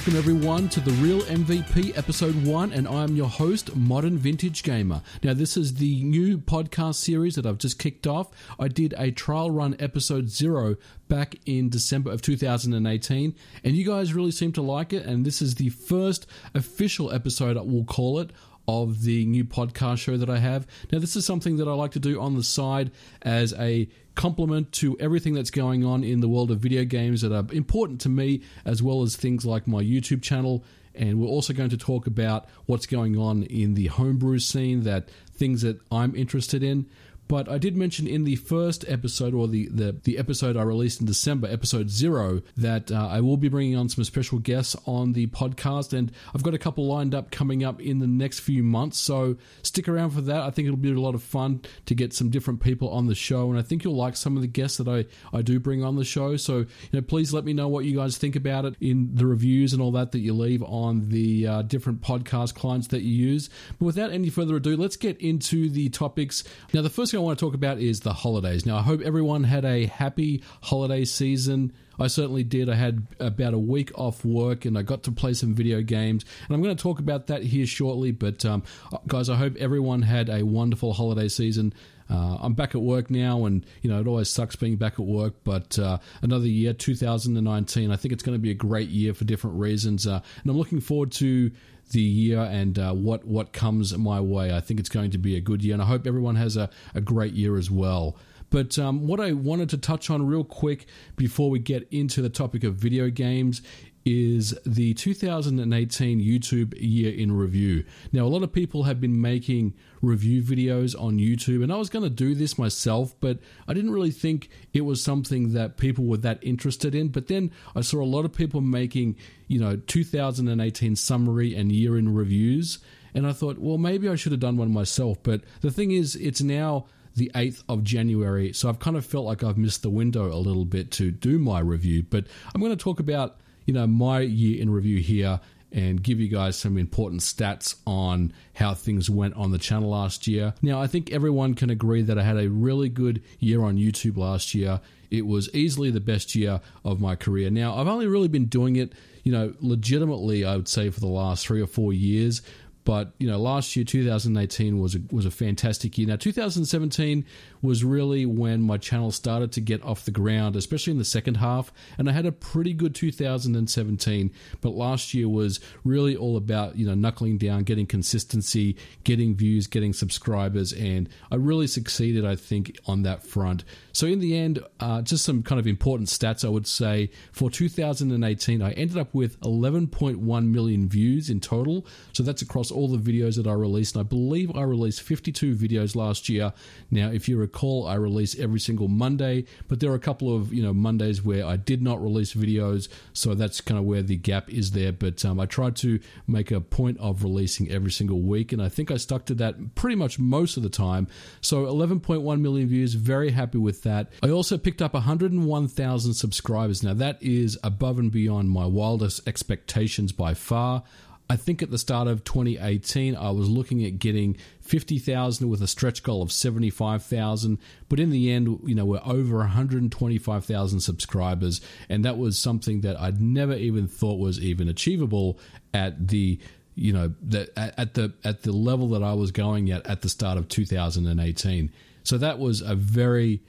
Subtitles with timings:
[0.00, 5.02] Welcome everyone to the Real MVP episode 1 and I'm your host Modern Vintage Gamer.
[5.22, 8.30] Now this is the new podcast series that I've just kicked off.
[8.58, 10.76] I did a trial run episode 0
[11.08, 15.42] back in December of 2018 and you guys really seem to like it and this
[15.42, 18.30] is the first official episode we'll call it
[18.70, 20.66] of the new podcast show that I have.
[20.92, 24.70] Now, this is something that I like to do on the side as a complement
[24.72, 28.08] to everything that's going on in the world of video games that are important to
[28.08, 30.64] me, as well as things like my YouTube channel.
[30.94, 35.08] And we're also going to talk about what's going on in the homebrew scene, that
[35.32, 36.86] things that I'm interested in.
[37.30, 41.00] But I did mention in the first episode, or the, the, the episode I released
[41.00, 45.12] in December, episode zero, that uh, I will be bringing on some special guests on
[45.12, 45.92] the podcast.
[45.92, 48.98] And I've got a couple lined up coming up in the next few months.
[48.98, 50.42] So stick around for that.
[50.42, 53.14] I think it'll be a lot of fun to get some different people on the
[53.14, 53.48] show.
[53.48, 55.94] And I think you'll like some of the guests that I, I do bring on
[55.94, 56.36] the show.
[56.36, 59.26] So, you know, please let me know what you guys think about it in the
[59.26, 63.14] reviews and all that that you leave on the uh, different podcast clients that you
[63.14, 63.48] use.
[63.78, 66.42] But without any further ado, let's get into the topics.
[66.74, 68.64] Now, the first thing I want to talk about is the holidays.
[68.64, 71.72] Now, I hope everyone had a happy holiday season.
[71.98, 72.70] I certainly did.
[72.70, 76.24] I had about a week off work and I got to play some video games.
[76.46, 78.10] And I'm going to talk about that here shortly.
[78.10, 78.62] But, um,
[79.06, 81.74] guys, I hope everyone had a wonderful holiday season.
[82.08, 85.06] Uh, I'm back at work now, and you know it always sucks being back at
[85.06, 85.34] work.
[85.44, 89.24] But uh, another year, 2019, I think it's going to be a great year for
[89.24, 91.52] different reasons, uh, and I'm looking forward to
[91.90, 94.54] the year and uh, what what comes my way.
[94.54, 96.70] I think it's going to be a good year, and I hope everyone has a,
[96.94, 98.16] a great year as well.
[98.50, 102.28] But um, what I wanted to touch on real quick before we get into the
[102.28, 103.62] topic of video games
[104.04, 107.84] is the 2018 YouTube year in review.
[108.12, 111.90] Now, a lot of people have been making review videos on YouTube, and I was
[111.90, 116.06] going to do this myself, but I didn't really think it was something that people
[116.06, 117.08] were that interested in.
[117.08, 119.16] But then I saw a lot of people making,
[119.48, 122.78] you know, 2018 summary and year in reviews,
[123.12, 125.18] and I thought, well, maybe I should have done one myself.
[125.22, 126.86] But the thing is, it's now
[127.16, 130.38] the 8th of January, so I've kind of felt like I've missed the window a
[130.38, 132.02] little bit to do my review.
[132.02, 135.38] But I'm going to talk about you know, my year in review here
[135.70, 140.26] and give you guys some important stats on how things went on the channel last
[140.26, 140.52] year.
[140.60, 144.16] Now, I think everyone can agree that I had a really good year on YouTube
[144.16, 144.80] last year.
[145.08, 147.48] It was easily the best year of my career.
[147.48, 148.92] Now, I've only really been doing it,
[149.22, 152.42] you know, legitimately, I would say, for the last three or four years.
[152.82, 156.08] But you know, last year, 2018 was a, was a fantastic year.
[156.08, 157.24] Now, 2017
[157.62, 161.36] was really when my channel started to get off the ground, especially in the second
[161.36, 161.72] half.
[161.98, 166.86] And I had a pretty good 2017, but last year was really all about you
[166.86, 172.78] know knuckling down, getting consistency, getting views, getting subscribers, and I really succeeded, I think,
[172.86, 173.64] on that front.
[173.92, 177.50] So in the end, uh, just some kind of important stats, I would say for
[177.50, 181.86] 2018, I ended up with 11.1 million views in total.
[182.12, 183.96] So that's across all the videos that I released.
[183.96, 186.52] And I believe I released 52 videos last year.
[186.90, 190.52] Now, if you recall, I release every single Monday, but there are a couple of
[190.52, 194.16] you know Mondays where I did not release videos, so that's kind of where the
[194.16, 194.92] gap is there.
[194.92, 198.68] But um, I tried to make a point of releasing every single week, and I
[198.68, 201.08] think I stuck to that pretty much most of the time.
[201.40, 204.12] So 11.1 million views, very happy with that.
[204.22, 206.82] I also picked up 101,000 subscribers.
[206.82, 210.84] Now that is above and beyond my wildest expectations by far.
[211.30, 215.68] I think at the start of 2018, I was looking at getting 50,000 with a
[215.68, 217.56] stretch goal of 75,000.
[217.88, 221.60] But in the end, you know, we're over 125,000 subscribers.
[221.88, 225.38] And that was something that I'd never even thought was even achievable
[225.72, 226.40] at the
[226.74, 230.08] you know that at the at the level that I was going at at the
[230.08, 231.70] start of 2018.
[232.02, 233.40] So that was a very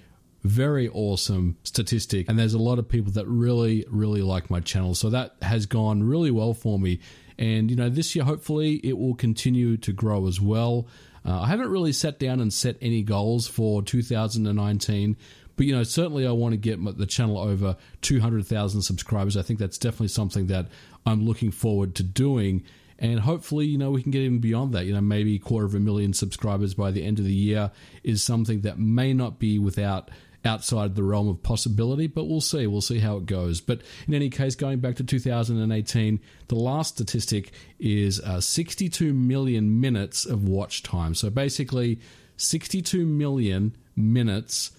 [0.43, 4.95] very awesome statistic and there's a lot of people that really really like my channel
[4.95, 6.99] so that has gone really well for me
[7.37, 10.87] and you know this year hopefully it will continue to grow as well.
[11.23, 15.15] Uh, i haven't really sat down and set any goals for 2019
[15.55, 19.37] but you know certainly i want to get the channel over 200000 subscribers.
[19.37, 20.67] I think that's definitely something that
[21.05, 22.63] i'm looking forward to doing.
[22.97, 24.85] And hopefully you know we can get even beyond that.
[24.85, 27.71] You know maybe quarter of a million subscribers by the end of the year
[28.03, 30.09] is something that may not be without
[30.43, 32.67] outside the realm of possibility, but we'll see.
[32.67, 33.61] We'll see how it goes.
[33.61, 39.79] But in any case, going back to 2018, the last statistic is uh, 62 million
[39.79, 41.15] minutes of watch time.
[41.15, 41.99] So basically,
[42.37, 44.71] 62 million minutes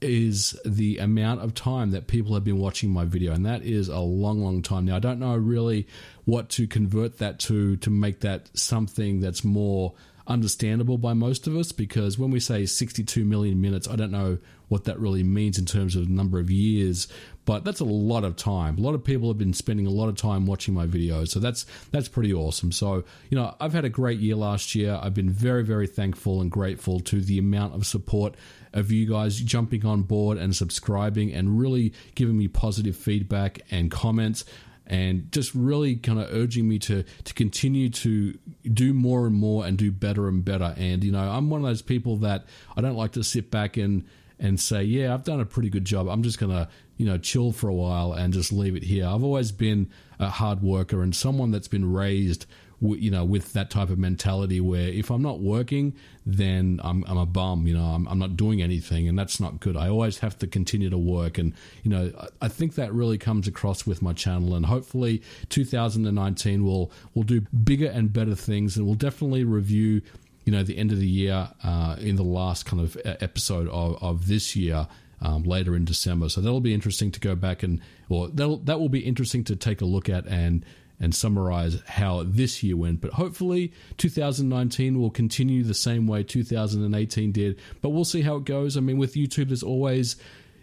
[0.00, 3.88] is the amount of time that people have been watching my video and that is
[3.88, 5.88] a long long time now i don't know really
[6.24, 9.92] what to convert that to to make that something that's more
[10.28, 14.38] understandable by most of us because when we say 62 million minutes, I don't know
[14.68, 17.08] what that really means in terms of number of years,
[17.44, 18.76] but that's a lot of time.
[18.76, 21.40] A lot of people have been spending a lot of time watching my videos, so
[21.40, 22.72] that's that's pretty awesome.
[22.72, 24.98] So, you know, I've had a great year last year.
[25.02, 28.34] I've been very very thankful and grateful to the amount of support
[28.72, 33.90] of you guys jumping on board and subscribing and really giving me positive feedback and
[33.90, 34.44] comments
[34.88, 38.36] and just really kind of urging me to to continue to
[38.72, 40.74] do more and more and do better and better.
[40.76, 43.76] And you know, I'm one of those people that I don't like to sit back
[43.76, 44.04] and
[44.40, 46.08] and say, yeah, I've done a pretty good job.
[46.08, 49.06] I'm just gonna you know chill for a while and just leave it here.
[49.06, 52.46] I've always been a hard worker and someone that's been raised
[52.80, 55.94] you know, with that type of mentality where if I'm not working,
[56.24, 59.58] then I'm, I'm a bum, you know, I'm, I'm not doing anything, and that's not
[59.58, 59.76] good.
[59.76, 63.48] I always have to continue to work, and you know, I think that really comes
[63.48, 68.86] across with my channel, and hopefully, 2019 will will do bigger and better things, and
[68.86, 70.02] we'll definitely review,
[70.48, 74.02] you know, the end of the year uh, in the last kind of episode of,
[74.02, 74.88] of this year.
[75.20, 78.78] Um, later in December, so that'll be interesting to go back and, or that that
[78.78, 80.64] will be interesting to take a look at and
[81.00, 83.00] and summarize how this year went.
[83.00, 87.58] But hopefully, 2019 will continue the same way 2018 did.
[87.82, 88.76] But we'll see how it goes.
[88.76, 90.14] I mean, with YouTube, there's always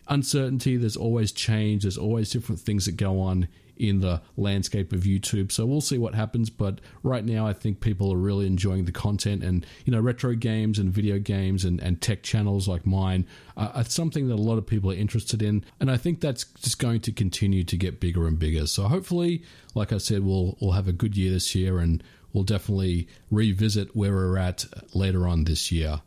[0.08, 5.02] uncertainty, there's always change, there's always different things that go on in the landscape of
[5.02, 5.52] YouTube.
[5.52, 6.50] So we'll see what happens.
[6.50, 10.34] But right now, I think people are really enjoying the content, and you know, retro
[10.36, 13.26] games and video games and, and tech channels like mine
[13.58, 15.64] are something that a lot of people are interested in.
[15.80, 18.68] And I think that's just going to continue to get bigger and bigger.
[18.68, 19.44] So hopefully,
[19.74, 23.96] like I said, we'll we'll have a good year this year, and we'll definitely revisit
[23.96, 26.02] where we're at later on this year.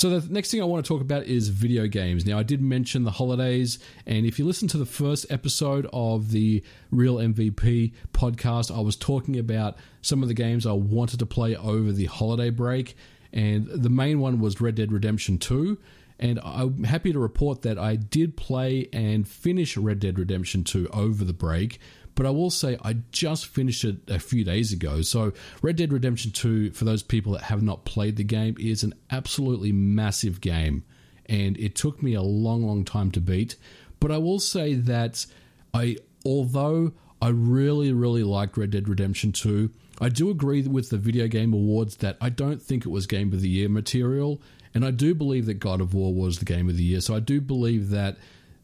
[0.00, 2.24] So the next thing I want to talk about is video games.
[2.24, 6.30] Now I did mention the holidays, and if you listen to the first episode of
[6.30, 11.26] the Real MVP podcast, I was talking about some of the games I wanted to
[11.26, 12.96] play over the holiday break,
[13.30, 15.76] and the main one was Red Dead Redemption 2.
[16.18, 20.88] And I'm happy to report that I did play and finish Red Dead Redemption 2
[20.94, 21.78] over the break
[22.20, 25.00] but I will say I just finished it a few days ago.
[25.00, 25.32] So,
[25.62, 28.92] Red Dead Redemption 2, for those people that have not played the game, is an
[29.10, 30.84] absolutely massive game.
[31.24, 33.56] And it took me a long, long time to beat.
[34.00, 35.24] But I will say that
[35.72, 35.96] I,
[36.26, 41.26] although I really, really liked Red Dead Redemption 2, I do agree with the Video
[41.26, 44.42] Game Awards that I don't think it was Game of the Year material.
[44.74, 47.00] And I do believe that God of War was the Game of the Year.
[47.00, 48.18] So I do believe that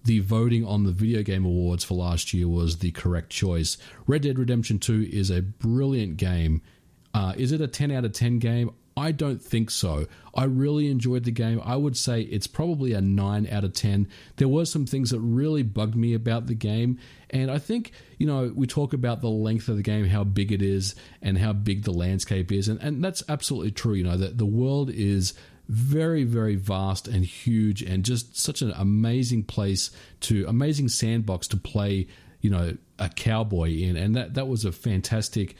[0.06, 3.76] the voting on the Video Game Awards for last year was the correct choice.
[4.06, 6.62] Red Dead Redemption 2 is a brilliant game.
[7.12, 8.70] Uh, is it a 10 out of 10 game?
[8.96, 10.06] I don't think so.
[10.34, 11.60] I really enjoyed the game.
[11.62, 14.08] I would say it's probably a 9 out of 10.
[14.36, 16.98] There were some things that really bugged me about the game.
[17.28, 20.50] And I think, you know, we talk about the length of the game, how big
[20.50, 22.68] it is, and how big the landscape is.
[22.68, 23.94] And, and that's absolutely true.
[23.94, 25.34] You know, that the world is
[25.68, 29.90] very very vast and huge and just such an amazing place
[30.20, 32.06] to amazing sandbox to play
[32.40, 33.96] you know a cowboy in.
[33.96, 35.56] And that that was a fantastic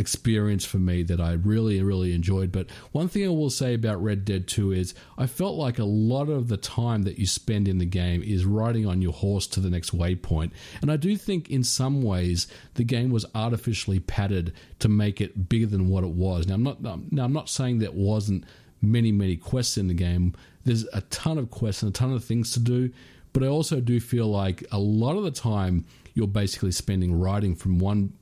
[0.00, 2.52] experience for me that I really really enjoyed.
[2.52, 5.84] But one thing I will say about Red Dead 2 is I felt like a
[5.84, 9.48] lot of the time that you spend in the game is riding on your horse
[9.48, 10.52] to the next waypoint.
[10.80, 15.48] And I do think in some ways the game was artificially padded to make it
[15.48, 16.46] bigger than what it was.
[16.46, 18.44] Now I'm not now I'm not saying that wasn't
[18.80, 20.34] many, many quests in the game.
[20.64, 22.90] There's a ton of quests and a ton of things to do,
[23.32, 27.54] but I also do feel like a lot of the time you're basically spending riding
[27.54, 28.12] from one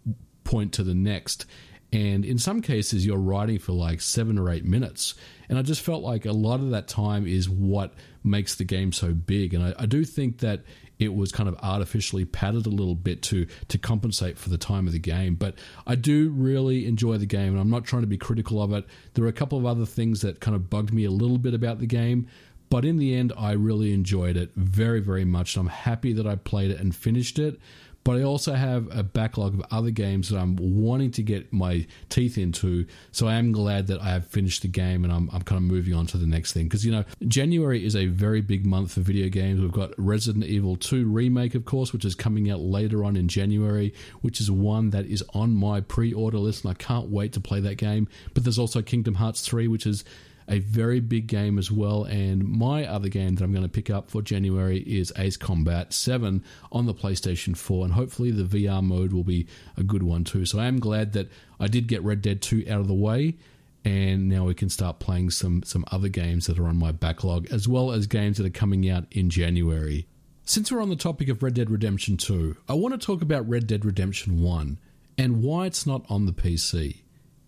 [0.45, 1.47] point to the next.
[1.93, 5.15] And in some cases, you're riding for like seven or eight minutes.
[5.49, 8.93] And I just felt like a lot of that time is what makes the game
[8.93, 9.55] so big.
[9.55, 10.63] And I, I do think that
[10.99, 14.87] it was kind of artificially padded a little bit to to compensate for the time
[14.87, 15.35] of the game.
[15.35, 15.55] But
[15.87, 18.85] I do really enjoy the game, and I'm not trying to be critical of it.
[19.15, 21.55] There are a couple of other things that kind of bugged me a little bit
[21.55, 22.27] about the game.
[22.69, 25.55] But in the end, I really enjoyed it very, very much.
[25.55, 27.61] And I'm happy that I played it and finished it
[28.07, 31.89] but I also have a backlog of other games that I'm wanting to get my
[32.09, 32.87] teeth into.
[33.11, 35.65] So I am glad that I have finished the game and I'm, I'm kind of
[35.65, 36.67] moving on to the next thing.
[36.67, 39.61] Because, you know, January is a very big month for video games.
[39.61, 43.27] We've got Resident Evil 2 Remake, of course, which is coming out later on in
[43.27, 47.33] January, which is one that is on my pre order list and I can't wait
[47.33, 48.07] to play that game.
[48.35, 50.05] But there's also Kingdom Hearts 3, which is
[50.49, 52.05] a very big game as well.
[52.05, 55.93] And my other game that I'm going to pick up for January is Ace Combat
[55.93, 57.87] 7 on the PlayStation 4.
[57.87, 60.47] And hopefully the VR mode will be a good one too.
[60.47, 63.37] So I am glad that I did get Red Dead 2 out of the way.
[63.85, 67.47] And now we can start playing some, some other games that are on my backlog,
[67.53, 70.09] as well as games that are coming out in January.
[70.45, 73.49] Since we're on the topic of Red Dead Redemption 2, I want to talk about
[73.49, 74.79] Red Dead Redemption 1
[75.19, 77.03] and why it's not on the PC.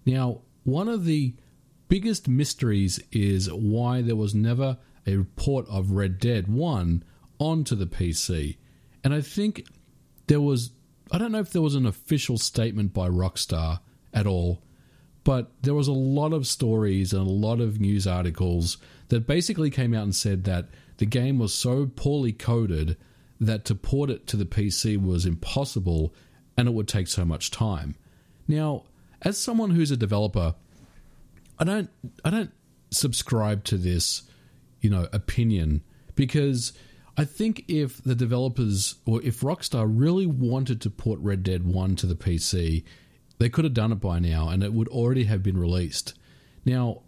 [0.07, 1.35] Now, one of the
[1.89, 7.03] biggest mysteries is why there was never a report of Red Dead 1
[7.39, 8.57] onto the PC.
[9.03, 9.67] And I think
[10.27, 10.73] there was,
[11.11, 13.81] I don't know if there was an official statement by Rockstar
[14.13, 14.63] at all,
[15.25, 18.79] but there was a lot of stories and a lot of news articles
[19.09, 20.69] that basically came out and said that
[20.99, 22.97] the game was so poorly coded
[23.41, 26.13] that to port it to the PC was impossible
[26.57, 27.95] and it would take so much time.
[28.47, 28.85] Now,
[29.23, 30.55] as someone who's a developer,
[31.59, 31.91] I don't
[32.25, 32.51] I don't
[32.91, 34.23] subscribe to this,
[34.81, 35.83] you know, opinion
[36.15, 36.73] because
[37.17, 41.97] I think if the developers or if Rockstar really wanted to port Red Dead 1
[41.97, 42.85] to the PC,
[43.39, 46.15] they could have done it by now and it would already have been released.
[46.65, 47.03] Now,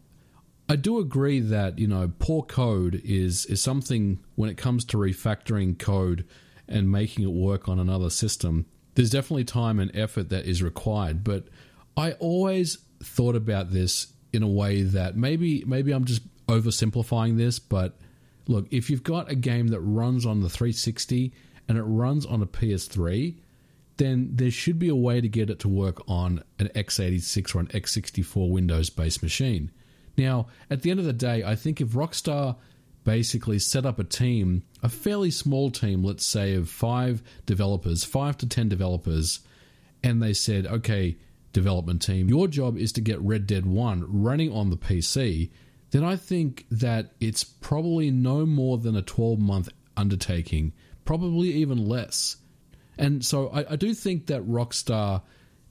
[0.69, 4.97] I do agree that, you know, poor code is is something when it comes to
[4.97, 6.27] refactoring code
[6.69, 8.67] and making it work on another system.
[8.95, 11.49] There's definitely time and effort that is required, but
[11.97, 17.59] I always thought about this in a way that maybe maybe I'm just oversimplifying this,
[17.59, 17.97] but
[18.47, 21.33] look, if you've got a game that runs on the 360
[21.69, 23.37] and it runs on a PS3,
[23.97, 27.61] then there should be a way to get it to work on an x86 or
[27.61, 29.71] an x64 Windows based machine.
[30.17, 32.57] Now, at the end of the day, I think if Rockstar
[33.05, 38.37] basically set up a team, a fairly small team, let's say of five developers, five
[38.39, 39.41] to 10 developers,
[40.03, 41.17] and they said, okay,
[41.53, 45.51] development team, your job is to get Red Dead 1 running on the PC,
[45.91, 50.73] then I think that it's probably no more than a 12 month undertaking,
[51.05, 52.37] probably even less.
[52.97, 55.23] And so I, I do think that Rockstar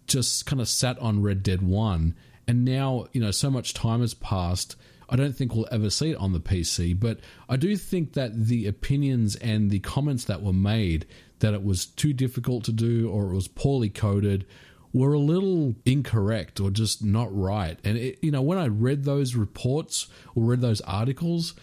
[0.07, 2.15] just kind of sat on Red Dead 1,
[2.47, 4.75] and now, you know, so much time has passed.
[5.07, 8.45] I don't think we'll ever see it on the PC, but I do think that
[8.47, 11.05] the opinions and the comments that were made
[11.39, 14.45] that it was too difficult to do or it was poorly coded
[14.93, 17.77] were a little incorrect or just not right.
[17.83, 21.53] And it, you know, when I read those reports or read those articles,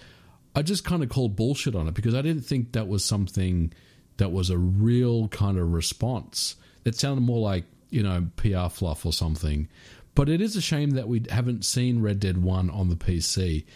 [0.54, 3.72] I just kind of called bullshit on it because I didn't think that was something
[4.16, 6.56] that was a real kind of response.
[6.84, 9.68] It sounded more like, you know, PR fluff or something.
[10.14, 13.66] But it is a shame that we haven't seen Red Dead 1 on the PC.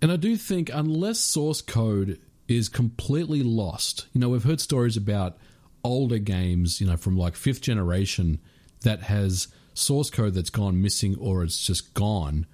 [0.00, 4.96] And I do think unless source code is completely lost, you know, we've heard stories
[4.96, 5.36] about
[5.82, 8.38] older games, you know, from like fifth generation
[8.84, 12.46] that has source code that's gone missing or it's just gone.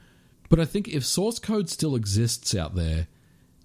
[0.49, 3.07] But I think if source code still exists out there,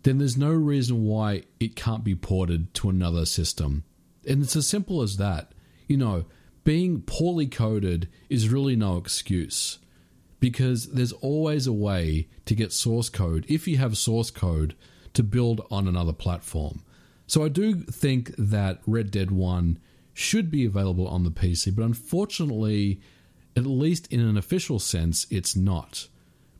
[0.03, 3.83] then there's no reason why it can't be ported to another system.
[4.27, 5.51] And it's as simple as that.
[5.87, 6.25] You know,
[6.63, 9.79] being poorly coded is really no excuse
[10.39, 14.75] because there's always a way to get source code, if you have source code,
[15.13, 16.83] to build on another platform.
[17.25, 19.79] So I do think that Red Dead 1
[20.15, 23.01] should be available on the PC, but unfortunately,
[23.55, 26.07] at least in an official sense, it's not.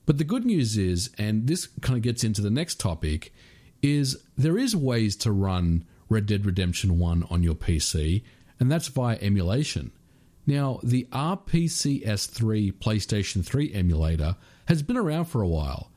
[0.06, 3.34] But the good news is, and this kind of gets into the next topic,
[3.82, 8.24] is there is ways to run Red Dead Redemption 1 on your PC,
[8.60, 9.92] and that's via emulation.
[10.46, 14.36] Now, the RPCS3 PlayStation 3 emulator
[14.66, 15.92] has been around for a while,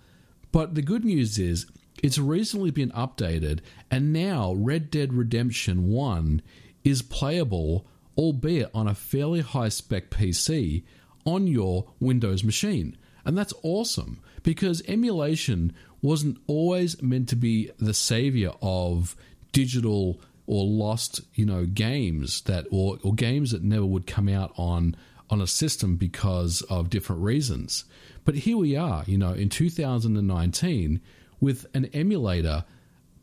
[0.52, 1.66] but the good news is
[2.04, 3.60] it's recently been updated,
[3.90, 6.40] and now Red Dead Redemption 1
[6.88, 10.84] is playable, albeit on a fairly high spec PC,
[11.24, 12.96] on your Windows machine.
[13.24, 19.16] And that's awesome because emulation wasn't always meant to be the savior of
[19.52, 24.52] digital or lost, you know, games that or, or games that never would come out
[24.56, 24.96] on
[25.30, 27.84] on a system because of different reasons.
[28.24, 31.00] But here we are, you know, in 2019
[31.40, 32.64] with an emulator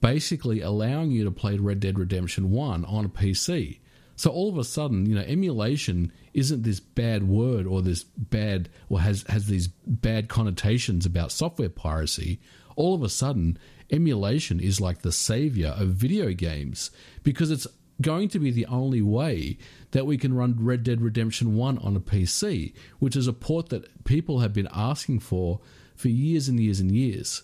[0.06, 3.80] basically allowing you to play Red Dead Redemption 1 on a PC.
[4.16, 8.70] So all of a sudden, you know, emulation isn't this bad word or this bad
[8.88, 12.40] or has has these bad connotations about software piracy.
[12.76, 13.58] All of a sudden,
[13.90, 16.92] emulation is like the savior of video games
[17.24, 17.66] because it's
[18.00, 19.58] going to be the only way
[19.90, 23.70] that we can run Red Dead Redemption 1 on a PC, which is a port
[23.70, 25.62] that people have been asking for
[25.96, 27.42] for years and years and years.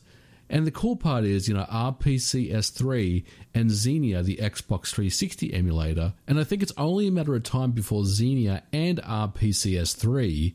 [0.51, 6.37] And the cool part is, you know, RPCS3 and Xenia, the Xbox 360 emulator, and
[6.39, 10.53] I think it's only a matter of time before Xenia and RPCS3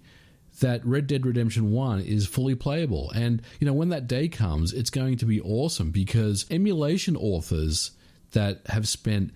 [0.60, 3.10] that Red Dead Redemption 1 is fully playable.
[3.12, 7.92] And, you know, when that day comes, it's going to be awesome because emulation authors
[8.32, 9.32] that have spent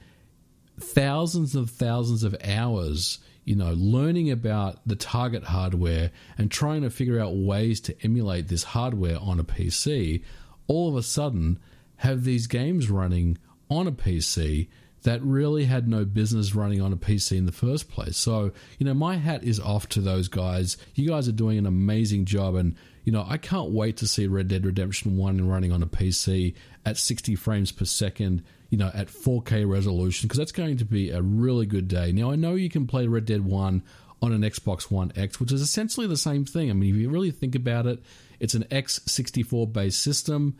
[0.78, 6.90] thousands and thousands of hours you know, learning about the target hardware and trying to
[6.90, 10.22] figure out ways to emulate this hardware on a PC
[10.70, 11.58] all of a sudden
[11.96, 13.36] have these games running
[13.68, 14.68] on a PC
[15.02, 18.16] that really had no business running on a PC in the first place.
[18.16, 20.76] So, you know, my hat is off to those guys.
[20.94, 22.54] You guys are doing an amazing job.
[22.54, 25.88] And, you know, I can't wait to see Red Dead Redemption 1 running on a
[25.88, 26.54] PC
[26.86, 31.10] at 60 frames per second, you know, at 4K resolution, because that's going to be
[31.10, 32.12] a really good day.
[32.12, 33.82] Now, I know you can play Red Dead 1
[34.22, 36.70] on an Xbox One X, which is essentially the same thing.
[36.70, 38.00] I mean, if you really think about it,
[38.40, 40.56] it's an X64 based system,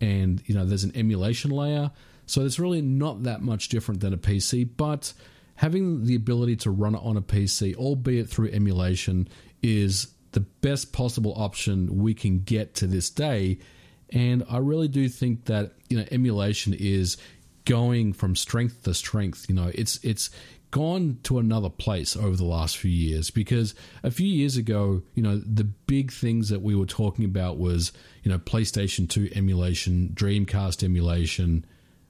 [0.00, 1.90] and, you know, there's an emulation layer.
[2.26, 5.12] So it's really not that much different than a PC, but
[5.56, 9.28] having the ability to run it on a PC, albeit through emulation,
[9.62, 13.58] is the best possible option we can get to this day.
[14.10, 17.16] And I really do think that you know emulation is
[17.64, 19.46] going from strength to strength.
[19.48, 20.30] You know, it's it's
[20.70, 25.22] gone to another place over the last few years because a few years ago, you
[25.22, 27.92] know, the big things that we were talking about was,
[28.22, 31.64] you know, PlayStation 2 emulation, Dreamcast emulation,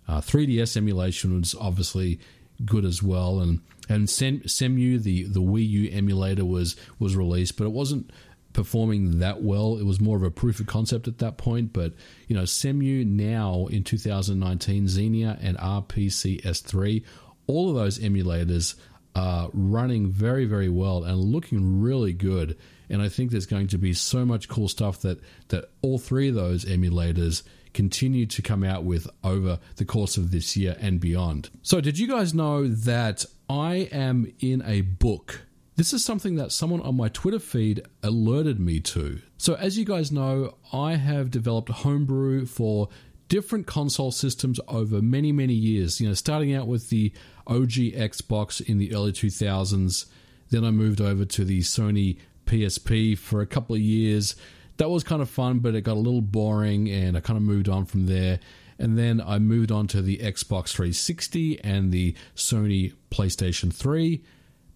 [0.09, 2.19] uh, 3DS emulation was obviously
[2.65, 7.57] good as well, and and Sem- Cemu, the the Wii U emulator, was was released,
[7.57, 8.11] but it wasn't
[8.53, 9.77] performing that well.
[9.77, 11.73] It was more of a proof of concept at that point.
[11.73, 11.93] But
[12.27, 17.05] you know, Cemu now in 2019, Xenia and RPCS3,
[17.47, 18.75] all of those emulators
[19.15, 22.57] are running very very well and looking really good.
[22.89, 26.29] And I think there's going to be so much cool stuff that that all three
[26.29, 27.43] of those emulators
[27.77, 31.51] continue to come out with over the course of this year and beyond.
[31.63, 35.43] So, did you guys know that I am in a book?
[35.77, 39.21] This is something that someone on my Twitter feed alerted me to.
[39.37, 42.89] So, as you guys know, I have developed homebrew for
[43.29, 46.01] different console systems over many, many years.
[46.01, 47.13] You know, starting out with the
[47.47, 50.07] OG Xbox in the early 2000s,
[50.51, 54.37] then I moved over to the Sony PSP for a couple of years
[54.79, 57.43] that was kind of fun, but it got a little boring, and I kind of
[57.43, 58.41] moved on from there.
[58.79, 64.23] And then I moved on to the Xbox 360 and the Sony PlayStation 3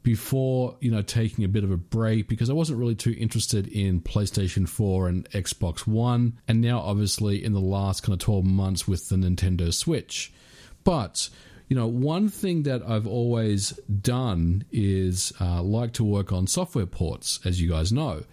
[0.03, 3.69] before, you know, taking a bit of a break because I wasn't really too interested
[3.69, 6.39] in PlayStation 4 and Xbox One.
[6.49, 10.33] And now, obviously, in the last kind of 12 months with the Nintendo Switch.
[10.83, 11.29] But,
[11.71, 13.71] you know, one thing that I've always
[14.03, 18.25] done is uh, like to work on software ports, as you guys know.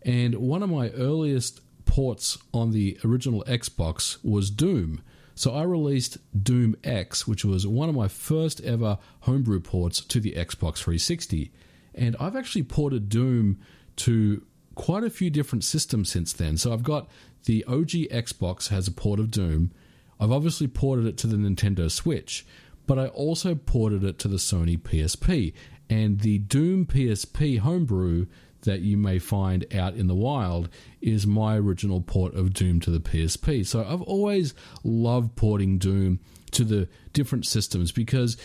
[0.00, 5.02] And one of my earliest ports on the original Xbox was Doom.
[5.34, 10.18] So I released Doom X, which was one of my first ever homebrew ports to
[10.18, 11.52] the Xbox 360.
[11.94, 13.58] And I've actually ported Doom
[13.96, 14.42] to
[14.74, 16.56] quite a few different systems since then.
[16.56, 17.08] So I've got
[17.44, 19.70] the OG Xbox has a port of Doom.
[20.18, 22.46] I've obviously ported it to the Nintendo Switch,
[22.86, 25.52] but I also ported it to the Sony PSP.
[25.88, 28.26] And the Doom PSP homebrew
[28.62, 30.68] that you may find out in the wild
[31.00, 33.64] is my original port of Doom to the PSP.
[33.64, 36.20] So I've always loved porting Doom
[36.52, 38.36] to the different systems because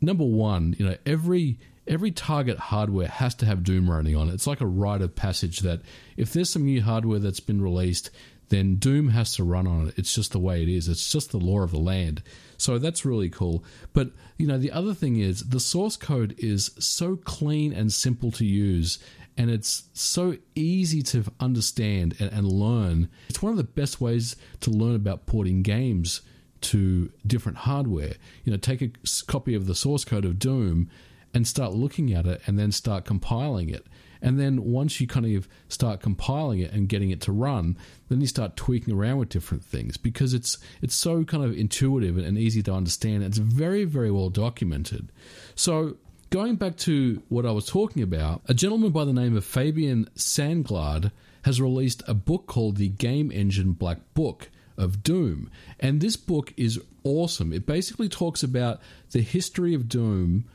[0.00, 4.34] number one, you know, every every target hardware has to have Doom running on it.
[4.34, 5.80] It's like a rite of passage that
[6.16, 8.10] if there's some new hardware that's been released,
[8.50, 9.94] then Doom has to run on it.
[9.96, 10.88] It's just the way it is.
[10.88, 12.22] It's just the law of the land.
[12.62, 13.64] So that's really cool.
[13.92, 18.30] But, you know, the other thing is the source code is so clean and simple
[18.32, 19.00] to use
[19.36, 23.08] and it's so easy to understand and, and, learn.
[23.28, 26.20] It's one of the best ways to learn about porting games
[26.60, 28.14] to different hardware.
[28.44, 28.90] You know, take a
[29.26, 30.88] copy of the source code of Doom
[31.34, 33.86] and start looking at it and then start compiling it.
[34.22, 37.76] And then once you kind of start compiling it and getting it to run,
[38.08, 42.16] then you start tweaking around with different things because it's it's so kind of intuitive
[42.16, 43.24] and easy to understand.
[43.24, 45.10] It's very very well documented.
[45.54, 45.96] So
[46.32, 50.08] Going back to what I was talking about, a gentleman by the name of Fabien
[50.16, 55.50] Sanglard has released a book called The Game Engine Black Book of Doom.
[55.78, 57.52] And this book is awesome.
[57.52, 58.80] It basically talks about
[59.10, 60.46] the history of Doom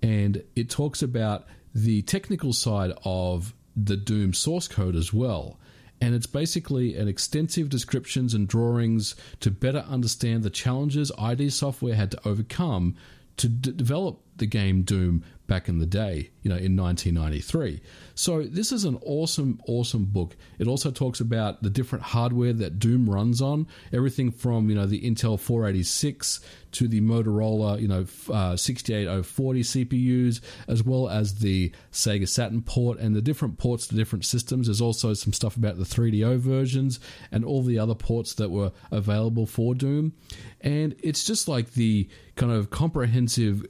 [0.00, 5.58] and it talks about the technical side of the Doom source code as well.
[6.00, 11.94] And it's basically an extensive descriptions and drawings to better understand the challenges ID Software
[11.94, 12.96] had to overcome
[13.38, 17.80] to d- develop the game Doom back in the day, you know, in 1993.
[18.14, 20.36] So this is an awesome, awesome book.
[20.58, 24.86] It also talks about the different hardware that Doom runs on, everything from you know
[24.86, 26.40] the Intel 486
[26.72, 32.98] to the Motorola, you know, uh, 68040 CPUs, as well as the Sega Saturn port
[32.98, 34.66] and the different ports to different systems.
[34.66, 36.98] There's also some stuff about the 3DO versions
[37.30, 40.14] and all the other ports that were available for Doom.
[40.60, 43.64] And it's just like the kind of comprehensive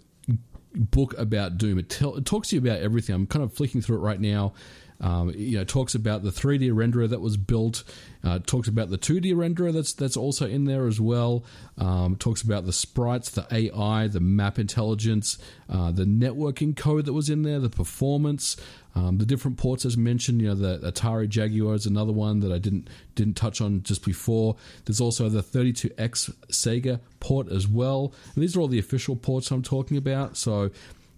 [0.74, 1.78] book about Doom.
[1.78, 3.14] It, it talks to you about everything.
[3.14, 4.54] I'm kind of flicking through it right now.
[5.00, 7.85] Um, you know, talks about the 3D renderer that was built.
[8.22, 11.44] Uh, talks about the 2D renderer that's that's also in there as well.
[11.76, 17.12] Um, talks about the sprites, the AI, the map intelligence, uh, the networking code that
[17.12, 18.57] was in there, the performance,
[18.94, 20.40] um, the different ports as mentioned.
[20.40, 24.04] You know, the Atari Jaguar is another one that I didn't didn't touch on just
[24.04, 24.57] before.
[24.85, 28.14] There's also the 32X Sega port as well.
[28.35, 30.37] And these are all the official ports I'm talking about.
[30.37, 30.70] So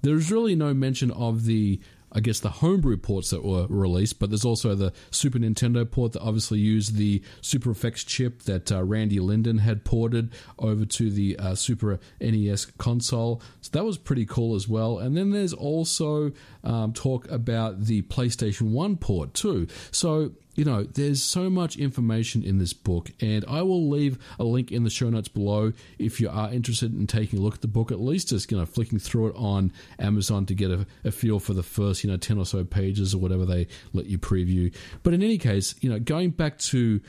[0.02, 1.80] there's really no mention of the
[2.16, 6.14] I guess the homebrew ports that were released, but there's also the Super Nintendo port
[6.14, 11.10] that obviously used the Super FX chip that uh, Randy Linden had ported over to
[11.10, 13.42] the uh, Super NES console.
[13.60, 14.98] So that was pretty cool as well.
[14.98, 16.32] And then there's also
[16.64, 19.66] um, talk about the PlayStation 1 port too.
[19.90, 24.44] So you know, there's so much information in this book, and I will leave a
[24.44, 27.60] link in the show notes below if you are interested in taking a look at
[27.60, 30.86] the book, at least just, you know, flicking through it on Amazon to get a,
[31.04, 34.06] a feel for the first, you know, 10 or so pages or whatever they let
[34.06, 34.74] you preview.
[35.02, 37.00] But in any case, you know, going back to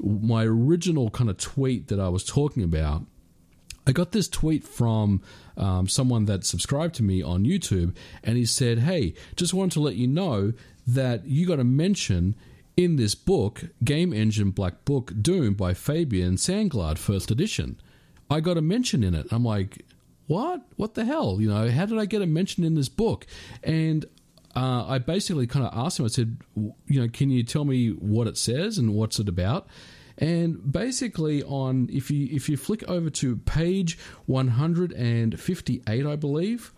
[0.00, 3.02] my original kind of tweet that I was talking about,
[3.86, 5.22] I got this tweet from
[5.56, 9.80] um, someone that subscribed to me on YouTube, and he said, Hey, just wanted to
[9.80, 10.52] let you know
[10.88, 12.34] that you got a mention
[12.76, 17.80] in this book, Game Engine Black Book Doom by Fabien Sanglard, first edition.
[18.30, 19.28] I got a mention in it.
[19.30, 19.84] I'm like,
[20.26, 20.62] what?
[20.76, 21.40] What the hell?
[21.40, 23.26] You know, how did I get a mention in this book?
[23.62, 24.04] And
[24.54, 27.90] uh, I basically kind of asked him, I said, you know, can you tell me
[27.90, 29.68] what it says and what's it about?
[30.18, 36.72] And basically, on if you if you flick over to page 158, I believe,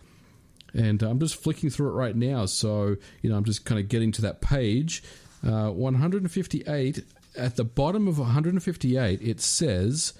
[0.73, 2.45] and I'm just flicking through it right now.
[2.47, 5.03] So you know, I'm just kind of getting to that page.
[5.45, 7.03] Uh, 158
[7.37, 10.13] at the bottom of 158 it says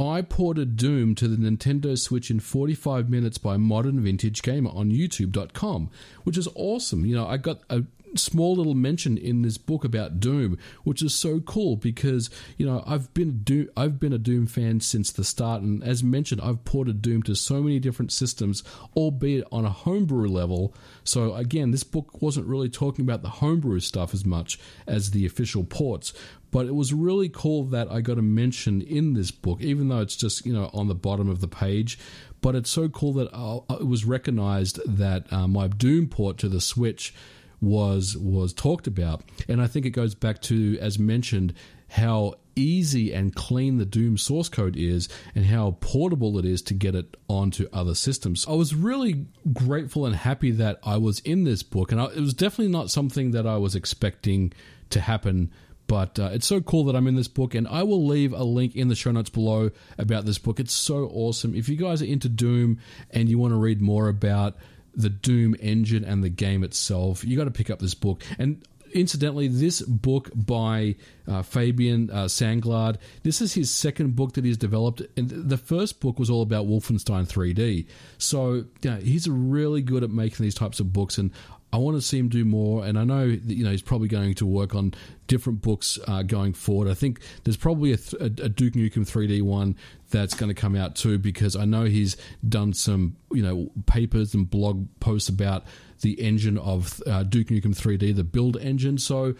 [0.00, 4.92] I ported Doom to the Nintendo Switch in 45 minutes by Modern Vintage Gamer on
[4.92, 5.90] YouTube.com,
[6.22, 7.04] which is awesome.
[7.04, 7.82] You know, I got a
[8.16, 12.82] small little mention in this book about Doom, which is so cool because you know
[12.86, 16.64] I've been Doom, I've been a Doom fan since the start, and as mentioned, I've
[16.64, 18.62] ported Doom to so many different systems,
[18.96, 20.74] albeit on a homebrew level.
[21.04, 25.26] So again, this book wasn't really talking about the homebrew stuff as much as the
[25.26, 26.12] official ports.
[26.50, 30.00] But it was really cool that I got a mention in this book, even though
[30.00, 31.98] it's just you know on the bottom of the page
[32.40, 36.48] but it's so cool that uh, it was recognized that uh, my Doom port to
[36.48, 37.14] the Switch
[37.60, 41.54] was was talked about, and I think it goes back to as mentioned
[41.90, 46.74] how easy and clean the Doom source code is and how portable it is to
[46.74, 48.46] get it onto other systems.
[48.48, 52.20] I was really grateful and happy that I was in this book, and I, it
[52.20, 54.52] was definitely not something that I was expecting
[54.90, 55.50] to happen.
[55.86, 58.44] But uh, it's so cool that I'm in this book, and I will leave a
[58.44, 60.60] link in the show notes below about this book.
[60.60, 61.54] It's so awesome.
[61.54, 62.78] If you guys are into Doom
[63.10, 64.58] and you want to read more about
[64.98, 68.22] the Doom engine and the game itself, you got to pick up this book.
[68.38, 74.44] And incidentally, this book by uh, Fabien uh, Sanglard, this is his second book that
[74.44, 75.02] he's developed.
[75.16, 77.86] And the first book was all about Wolfenstein 3D.
[78.18, 78.64] So
[79.00, 81.16] he's really good at making these types of books.
[81.16, 81.30] And
[81.72, 84.08] I want to see him do more, and I know that, you know he's probably
[84.08, 84.94] going to work on
[85.26, 86.88] different books uh, going forward.
[86.88, 89.76] I think there's probably a, a, Duke Nukem 3D one
[90.10, 92.16] that's going to come out too, because I know he's
[92.48, 95.64] done some you know papers and blog posts about
[96.00, 98.96] the engine of uh, Duke Nukem 3D, the build engine.
[98.96, 99.34] So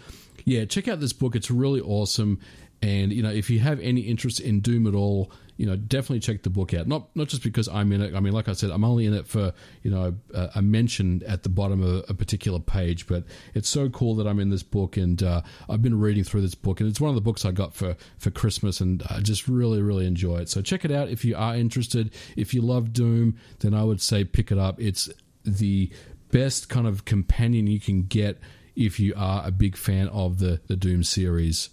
[0.45, 2.39] yeah, check out this book; it's really awesome.
[2.81, 6.21] And you know, if you have any interest in Doom at all, you know, definitely
[6.21, 6.87] check the book out.
[6.87, 8.15] Not not just because I'm in it.
[8.15, 9.51] I mean, like I said, I'm only in it for
[9.83, 13.07] you know a, a mention at the bottom of a, particular page.
[13.07, 16.43] But it's so cool that I'm in this book, and uh, I've been reading through
[16.43, 19.19] this book, and it's one of the books I got for for Christmas, and I
[19.19, 20.47] just really really enjoy it.
[20.47, 22.13] So check it out if you are interested.
[22.37, 24.79] If you love Doom, then I would say pick it up.
[24.79, 25.09] It's
[25.43, 25.91] the
[26.31, 28.39] best kind of companion you can get
[28.77, 31.69] if you are a big fan of the the Doom series.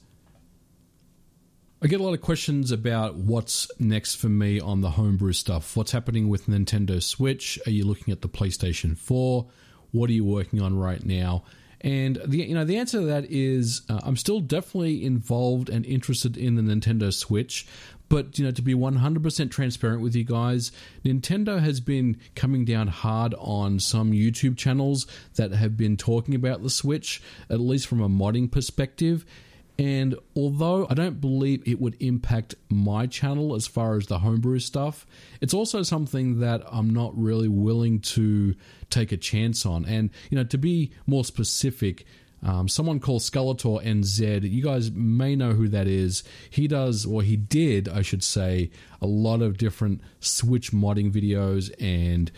[1.86, 5.76] I get a lot of questions about what's next for me on the homebrew stuff.
[5.76, 7.60] What's happening with Nintendo Switch?
[7.64, 9.46] Are you looking at the PlayStation 4?
[9.92, 11.44] What are you working on right now?
[11.82, 15.86] And the you know the answer to that is uh, I'm still definitely involved and
[15.86, 17.68] interested in the Nintendo Switch,
[18.08, 20.72] but you know to be 100% transparent with you guys,
[21.04, 26.64] Nintendo has been coming down hard on some YouTube channels that have been talking about
[26.64, 29.24] the Switch, at least from a modding perspective.
[29.78, 34.58] And although I don't believe it would impact my channel as far as the homebrew
[34.58, 35.06] stuff,
[35.40, 38.54] it's also something that I'm not really willing to
[38.88, 39.84] take a chance on.
[39.84, 42.06] And, you know, to be more specific,
[42.42, 46.24] um, someone called Skeletor NZ, you guys may know who that is.
[46.48, 48.70] He does, or he did, I should say,
[49.02, 52.30] a lot of different Switch modding videos and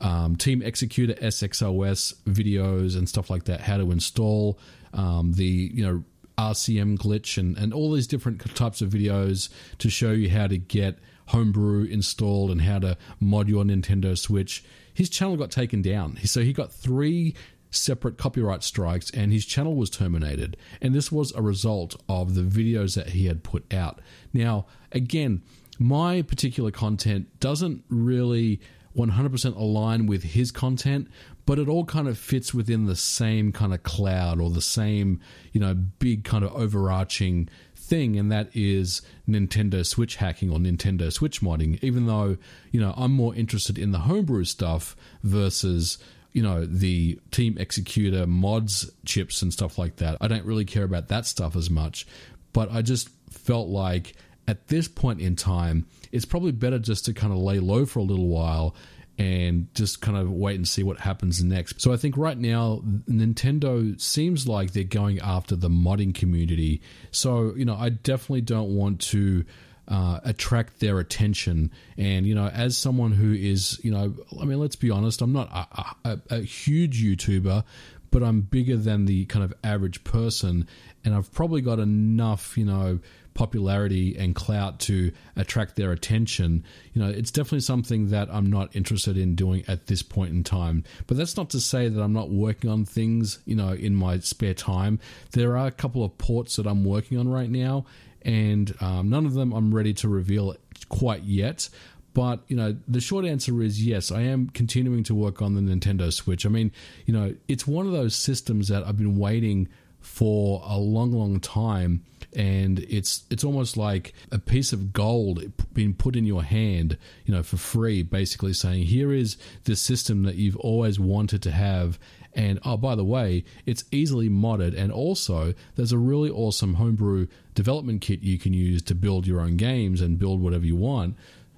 [0.00, 4.58] um, Team Xecuter SXOS videos and stuff like that, how to install
[4.92, 6.04] um, the you know
[6.38, 10.58] RCM glitch and and all these different types of videos to show you how to
[10.58, 14.64] get homebrew installed and how to mod your Nintendo Switch.
[14.92, 17.34] His channel got taken down, so he got three
[17.70, 20.56] separate copyright strikes and his channel was terminated.
[20.80, 24.00] And this was a result of the videos that he had put out.
[24.32, 25.42] Now, again,
[25.78, 28.60] my particular content doesn't really
[28.96, 31.08] 100% align with his content,
[31.46, 35.20] but it all kind of fits within the same kind of cloud or the same,
[35.52, 41.12] you know, big kind of overarching thing, and that is Nintendo Switch hacking or Nintendo
[41.12, 41.82] Switch modding.
[41.82, 42.36] Even though,
[42.70, 45.98] you know, I'm more interested in the homebrew stuff versus
[46.32, 50.82] you know the team Xecuter mods chips and stuff like that i don't really care
[50.82, 52.06] about that stuff as much
[52.52, 54.14] but i just felt like
[54.46, 58.00] at this point in time it's probably better just to kind of lay low for
[58.00, 58.74] a little while
[59.18, 61.80] and just kind of wait and see what happens next.
[61.80, 66.82] So I think right now Nintendo seems like they're going after the modding community.
[67.10, 69.44] So, you know, I definitely don't want to
[69.86, 71.70] uh, attract their attention.
[71.96, 75.32] And you know, as someone who is, you know, I mean, let's be honest, I'm
[75.32, 77.64] not a, a, a huge YouTuber,
[78.10, 80.68] but I'm bigger than the kind of average person,
[81.04, 83.00] and I've probably got enough, you know,
[83.34, 86.64] popularity and clout to attract their attention.
[86.92, 90.44] You know, it's definitely something that I'm not interested in doing at this point in
[90.44, 90.84] time.
[91.06, 94.18] But that's not to say that I'm not working on things, you know, in my
[94.20, 95.00] spare time.
[95.32, 97.84] There are a couple of ports that I'm working on right now,
[98.22, 100.54] and um, none of them I'm ready to reveal
[100.88, 101.68] quite yet.
[102.14, 104.12] But you know, the short answer is yes.
[104.12, 106.46] I am continuing to work on the Nintendo Switch.
[106.46, 106.70] I mean,
[107.06, 109.68] you know, it's one of those systems that I've been waiting
[110.00, 115.94] for a long, long time, and it's it's almost like a piece of gold being
[115.94, 118.02] put in your hand, you know, for free.
[118.02, 121.98] Basically, saying here is the system that you've always wanted to have,
[122.34, 124.76] and oh, by the way, it's easily modded.
[124.76, 129.40] And also, there's a really awesome homebrew development kit you can use to build your
[129.40, 131.16] own games and build whatever you want.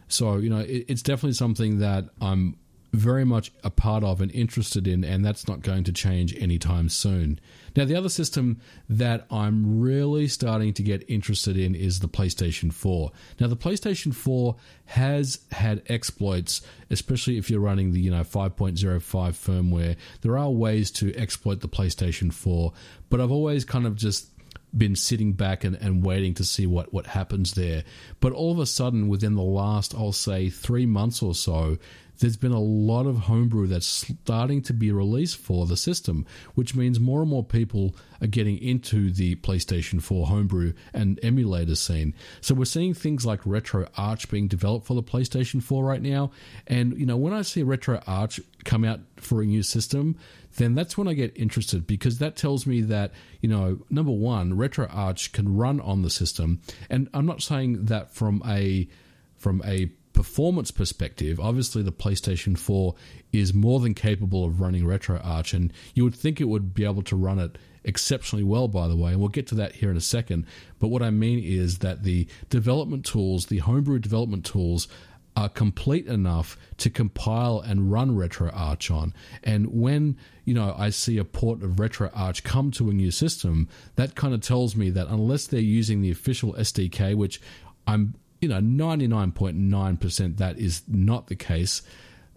[0.08, 2.56] So, you know, it, it's definitely something that I'm
[2.96, 6.88] very much a part of and interested in, and that's not going to change anytime
[6.88, 7.38] soon.
[7.76, 12.72] Now, the other system that I'm really starting to get interested in is the PlayStation
[12.72, 13.12] 4.
[13.38, 14.56] Now, the PlayStation 4
[14.86, 19.96] has had exploits, especially if you're running the you know 5.05 firmware.
[20.22, 22.72] There are ways to exploit the PlayStation 4,
[23.10, 24.28] but I've always kind of just
[24.76, 27.84] been sitting back and, and waiting to see what, what happens there.
[28.20, 31.78] But all of a sudden, within the last, I'll say, three months or so,
[32.18, 36.74] there's been a lot of homebrew that's starting to be released for the system, which
[36.74, 42.14] means more and more people are getting into the PlayStation 4 homebrew and emulator scene.
[42.40, 46.30] So we're seeing things like Retro Arch being developed for the PlayStation 4 right now.
[46.66, 50.16] And, you know, when I see RetroArch come out for a new system,
[50.56, 54.54] then that's when I get interested because that tells me that, you know, number one,
[54.54, 56.60] RetroArch can run on the system.
[56.88, 58.88] And I'm not saying that from a
[59.36, 62.94] from a performance perspective, obviously the PlayStation 4
[63.32, 67.02] is more than capable of running RetroArch, and you would think it would be able
[67.02, 69.96] to run it exceptionally well, by the way, and we'll get to that here in
[69.96, 70.46] a second.
[70.78, 74.88] But what I mean is that the development tools, the homebrew development tools,
[75.36, 79.12] are complete enough to compile and run RetroArch on.
[79.44, 83.68] And when you know I see a port of RetroArch come to a new system,
[83.96, 87.38] that kind of tells me that unless they're using the official SDK, which
[87.86, 91.82] I'm you know, 99.9% that is not the case.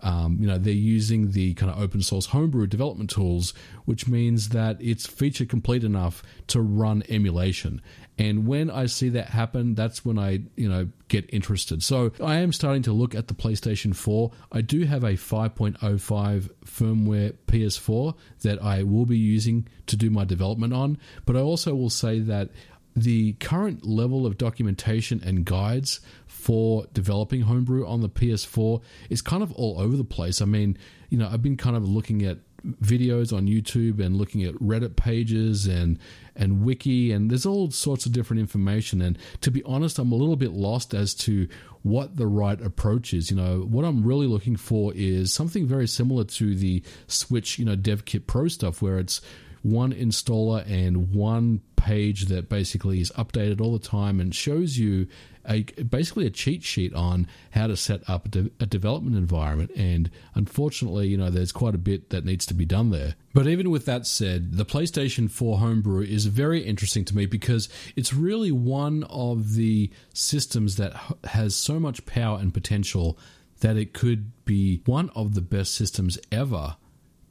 [0.02, 3.54] Um, you know, they're using the kind of open source homebrew development tools,
[3.86, 7.82] which means that it's feature complete enough to run emulation.
[8.18, 11.82] And when I see that happen, that's when I, you know, get interested.
[11.84, 14.32] So I am starting to look at the PlayStation 4.
[14.52, 20.26] I do have a 5.05 firmware PS4 that I will be using to do my
[20.26, 22.50] development on, but I also will say that
[22.96, 29.44] the current level of documentation and guides for developing homebrew on the PS4 is kind
[29.44, 30.42] of all over the place.
[30.42, 30.78] I mean,
[31.10, 32.40] you know, I've been kind of looking at
[32.82, 35.98] videos on YouTube and looking at Reddit pages and
[36.36, 40.16] and wiki and there's all sorts of different information and to be honest I'm a
[40.16, 41.48] little bit lost as to
[41.84, 45.88] what the right approach is you know what I'm really looking for is something very
[45.88, 49.22] similar to the Switch you know DevKit Pro stuff where it's
[49.62, 55.08] one installer and one page that basically is updated all the time and shows you
[55.48, 59.72] a basically a cheat sheet on how to set up a, de- a, development environment.
[59.76, 63.16] And unfortunately, you know, there's quite a bit that needs to be done there.
[63.34, 67.70] But even with that said, the PlayStation 4 Homebrew is very interesting to me because
[67.96, 70.94] it's really one of the systems that
[71.24, 73.18] has so much power and potential
[73.62, 76.76] that it could be one of the best systems ever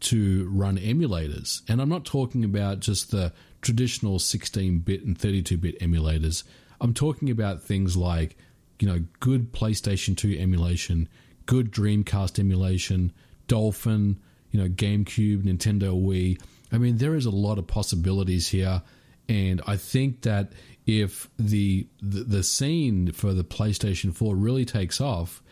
[0.01, 1.63] to run emulators.
[1.69, 3.33] And I'm not talking about just the
[3.63, 6.45] traditional 16 bit and 32 bit emulators.
[6.81, 8.37] I'm talking about things like,
[8.79, 11.09] you know, good PlayStation 2 emulation,
[11.47, 13.13] good Dreamcast emulation,
[13.49, 16.41] Dolphin, you know, GameCube, Nintendo Wii.
[16.71, 18.83] I mean, there is a lot of possibilities here.
[19.29, 20.53] And I think that
[20.87, 25.43] if the, the, the scene for the PlayStation 4 really takes off,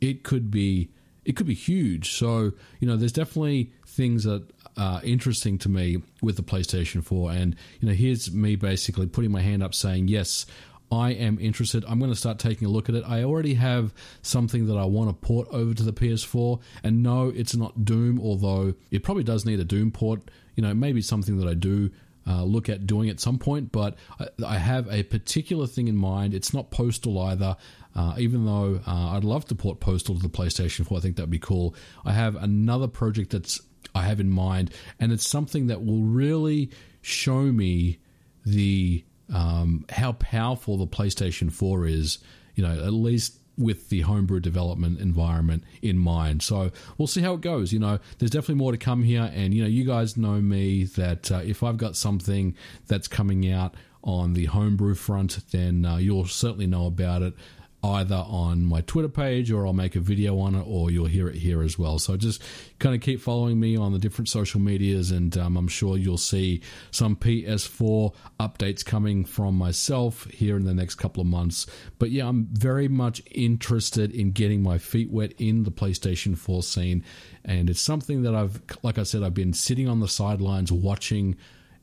[0.00, 0.90] it could be
[1.24, 2.12] it could be huge.
[2.12, 4.44] So you know, there's definitely things that
[4.76, 9.30] are interesting to me with the PlayStation 4, and you know, here's me basically putting
[9.30, 10.46] my hand up saying yes.
[10.92, 11.82] I am interested.
[11.88, 13.02] I'm going to start taking a look at it.
[13.06, 17.30] I already have something that I want to port over to the PS4, and no,
[17.34, 20.30] it's not Doom, although it probably does need a Doom port.
[20.54, 21.90] You know, maybe something that I do
[22.26, 25.96] uh, look at doing at some point, but I, I, have a particular thing in
[25.96, 26.32] mind.
[26.32, 27.56] It's not Postal either.
[27.94, 31.16] Uh, even though uh, I'd love to port Postal to the PlayStation 4, I think
[31.16, 31.74] that'd be cool.
[32.04, 33.60] I have another project that's
[33.94, 36.70] I have in mind, and it's something that will really
[37.02, 37.98] show me
[38.44, 42.18] the um, how powerful the PlayStation 4 is.
[42.54, 46.42] You know, at least with the homebrew development environment in mind.
[46.42, 47.72] So we'll see how it goes.
[47.72, 50.84] You know, there's definitely more to come here, and you know, you guys know me
[50.84, 52.56] that uh, if I've got something
[52.88, 57.34] that's coming out on the homebrew front, then uh, you'll certainly know about it
[57.84, 61.28] either on my Twitter page or I'll make a video on it or you'll hear
[61.28, 61.98] it here as well.
[61.98, 62.42] So just
[62.78, 66.16] kind of keep following me on the different social medias and um, I'm sure you'll
[66.16, 71.66] see some PS4 updates coming from myself here in the next couple of months.
[71.98, 76.62] But yeah, I'm very much interested in getting my feet wet in the PlayStation 4
[76.62, 77.04] scene.
[77.44, 81.36] And it's something that I've, like I said, I've been sitting on the sidelines watching.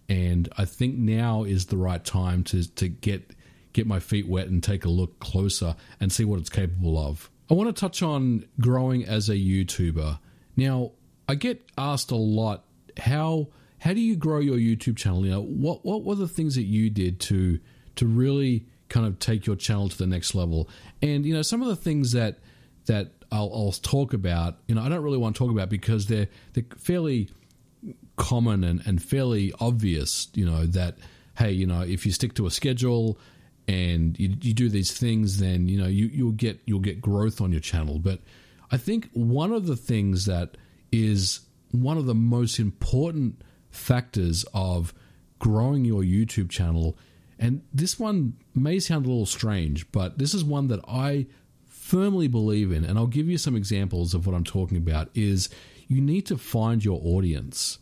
[0.10, 3.32] And I think now is the right time to, to get
[3.74, 7.30] get my feet wet and take a look closer and see what it's capable of.
[7.50, 10.20] I want to touch on growing as a YouTuber.
[10.56, 10.92] Now,
[11.28, 12.66] I get asked a lot
[12.98, 13.48] how
[13.80, 15.26] how do you grow your YouTube channel?
[15.26, 17.60] You know, what what were the things that you did to
[17.96, 20.70] to really kind of take your channel to the next level?
[21.02, 22.40] And you know, some of the things that
[22.86, 26.08] that I'll, I'll talk about, you know, I don't really want to talk about because
[26.08, 27.30] they're they're fairly
[28.18, 30.28] common and, and fairly obvious.
[30.34, 30.98] You know that
[31.38, 33.18] hey, you know, if you stick to a schedule
[33.72, 37.40] and you, you do these things, then you know you you'll get you'll get growth
[37.40, 38.00] on your channel.
[38.00, 38.20] But
[38.70, 40.58] I think one of the things that
[40.92, 44.94] is one of the most important factors of
[45.40, 46.98] growing your YouTube channel,
[47.40, 51.28] and this one may sound a little strange, but this is one that I
[51.66, 55.10] firmly believe in, and I'll give you some examples of what I'm talking about.
[55.14, 55.48] Is
[55.88, 57.78] you need to find your audience.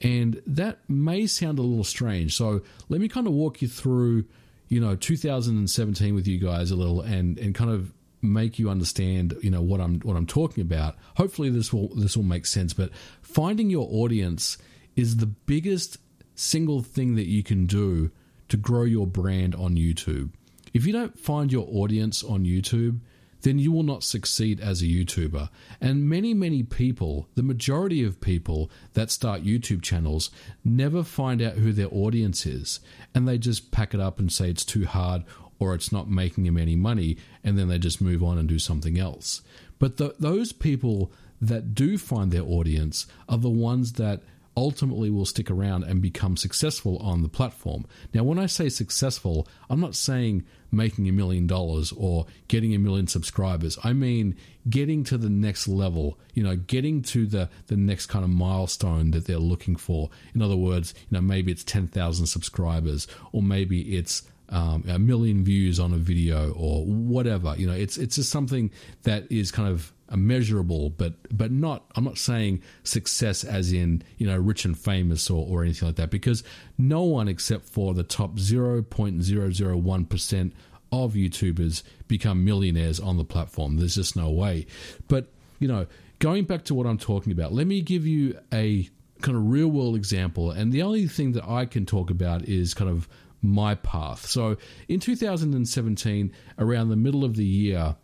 [0.00, 2.34] And that may sound a little strange.
[2.34, 4.24] So let me kind of walk you through
[4.68, 9.36] you know 2017 with you guys a little and and kind of make you understand
[9.42, 10.96] you know what I'm what I'm talking about.
[11.16, 12.72] Hopefully this will this will make sense.
[12.72, 12.90] But
[13.22, 14.58] finding your audience
[14.96, 15.98] is the biggest
[16.34, 18.10] single thing that you can do
[18.48, 20.30] to grow your brand on YouTube.
[20.72, 23.00] If you don't find your audience on YouTube,
[23.44, 25.50] then you will not succeed as a YouTuber.
[25.80, 30.30] And many, many people, the majority of people that start YouTube channels,
[30.64, 32.80] never find out who their audience is.
[33.14, 35.24] And they just pack it up and say it's too hard
[35.58, 37.18] or it's not making them any money.
[37.44, 39.42] And then they just move on and do something else.
[39.78, 44.22] But the, those people that do find their audience are the ones that
[44.56, 47.86] ultimately will stick around and become successful on the platform.
[48.12, 52.78] Now, when I say successful, I'm not saying making a million dollars or getting a
[52.78, 53.78] million subscribers.
[53.84, 54.36] I mean
[54.68, 59.10] getting to the next level, you know, getting to the, the next kind of milestone
[59.12, 60.10] that they're looking for.
[60.34, 65.44] In other words, you know, maybe it's 10,000 subscribers or maybe it's um, a million
[65.44, 67.54] views on a video or whatever.
[67.56, 68.70] You know, it's it's just something
[69.02, 71.84] that is kind of measurable, but but not.
[71.96, 75.96] I'm not saying success as in you know rich and famous or, or anything like
[75.96, 76.44] that, because
[76.78, 80.52] no one except for the top 0.001 percent
[80.92, 83.76] of YouTubers become millionaires on the platform.
[83.76, 84.66] There's just no way.
[85.08, 85.86] But you know,
[86.18, 88.88] going back to what I'm talking about, let me give you a
[89.22, 90.50] kind of real world example.
[90.50, 93.08] And the only thing that I can talk about is kind of
[93.42, 94.26] my path.
[94.26, 94.56] So
[94.88, 97.96] in 2017, around the middle of the year,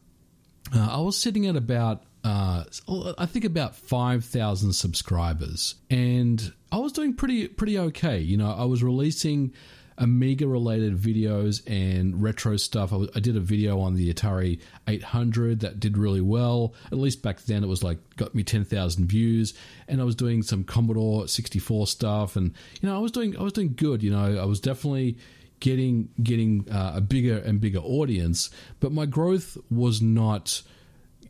[0.75, 2.65] uh, I was sitting at about uh,
[3.19, 8.19] I think about five thousand subscribers, and I was doing pretty pretty okay.
[8.19, 9.53] You know, I was releasing
[10.01, 12.93] Amiga related videos and retro stuff.
[12.93, 14.59] I, I, did a video on the Atari
[14.89, 16.75] 800 that did really well.
[16.87, 19.53] At least back then, it was like got me 10,000 views.
[19.89, 23.43] And I was doing some Commodore 64 stuff, and you know, I was doing I
[23.43, 24.03] was doing good.
[24.03, 25.19] You know, I was definitely
[25.61, 28.51] getting getting uh, a bigger and bigger audience,
[28.81, 30.63] but my growth was not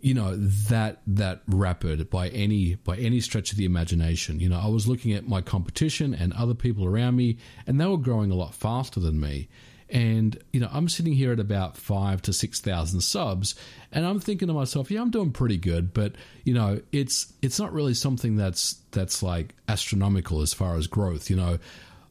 [0.01, 4.41] you know that that rapid by any by any stretch of the imagination.
[4.41, 7.87] You know, I was looking at my competition and other people around me, and they
[7.87, 9.49] were growing a lot faster than me.
[9.91, 13.55] And you know, I'm sitting here at about five to six thousand subs,
[13.93, 16.15] and I'm thinking to myself, yeah, I'm doing pretty good, but
[16.45, 21.29] you know, it's it's not really something that's that's like astronomical as far as growth.
[21.29, 21.59] You know,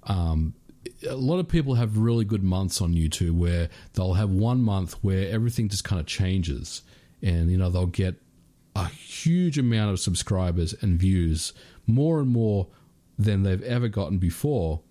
[0.03, 0.53] um,
[1.07, 4.93] a lot of people have really good months on YouTube where they'll have one month
[5.01, 6.81] where everything just kind of changes
[7.21, 8.15] and you know they'll get
[8.75, 11.53] a huge amount of subscribers and views,
[11.85, 12.67] more and more
[13.17, 14.81] than they've ever gotten before.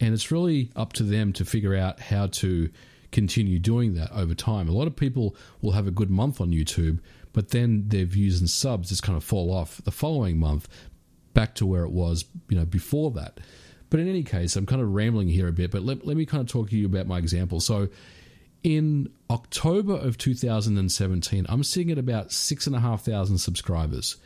[0.00, 2.70] And it's really up to them to figure out how to
[3.10, 4.68] continue doing that over time.
[4.68, 7.00] A lot of people will have a good month on YouTube,
[7.32, 10.68] but then their views and subs just kind of fall off the following month
[11.34, 13.40] back to where it was, you know, before that.
[13.92, 16.24] But in any case, I'm kind of rambling here a bit, but let, let me
[16.24, 17.60] kind of talk to you about my example.
[17.60, 17.88] So
[18.62, 24.16] in October of 2017, I'm sitting at about six and a half thousand subscribers.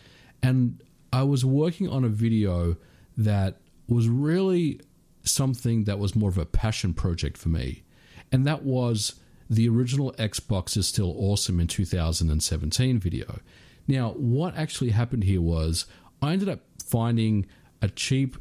[0.40, 0.80] And
[1.12, 2.76] I was working on a video
[3.16, 3.56] that
[3.88, 4.80] was really
[5.24, 7.82] something that was more of a passion project for me.
[8.30, 9.16] And that was
[9.50, 13.40] the original Xbox is still awesome in 2017 video.
[13.88, 15.86] Now, what actually happened here was
[16.22, 17.46] I ended up finding
[17.82, 18.36] a cheap,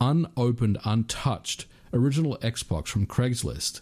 [0.00, 3.80] unopened, untouched original Xbox from Craigslist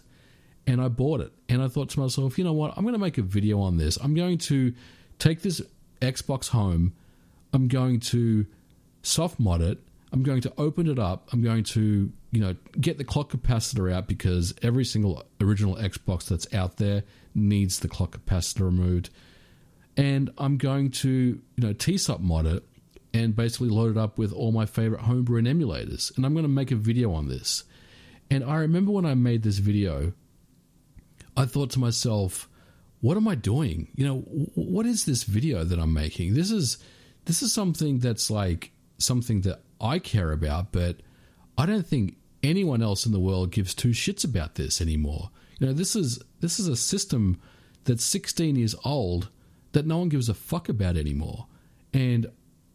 [0.65, 1.31] and I bought it.
[1.49, 2.73] And I thought to myself, you know what?
[2.75, 3.97] I'm going to make a video on this.
[4.01, 4.73] I'm going to
[5.19, 5.61] take this
[6.01, 6.93] Xbox home.
[7.53, 8.45] I'm going to
[9.01, 9.79] soft mod it.
[10.11, 11.27] I'm going to open it up.
[11.33, 16.27] I'm going to, you know, get the clock capacitor out because every single original Xbox
[16.27, 17.03] that's out there
[17.33, 19.09] needs the clock capacitor removed.
[19.97, 22.63] And I'm going to, you know, TSOP mod it
[23.13, 26.15] and basically load it up with all my favorite homebrew and emulators.
[26.15, 27.63] And I'm going to make a video on this.
[28.31, 30.13] And I remember when I made this video,
[31.37, 32.49] I thought to myself,
[33.01, 33.89] what am I doing?
[33.95, 34.17] You know,
[34.55, 36.33] what is this video that I'm making?
[36.33, 36.77] This is
[37.25, 40.97] this is something that's like something that I care about, but
[41.57, 45.29] I don't think anyone else in the world gives two shits about this anymore.
[45.59, 47.39] You know, this is this is a system
[47.83, 49.29] that's 16 years old
[49.73, 51.47] that no one gives a fuck about anymore.
[51.93, 52.27] And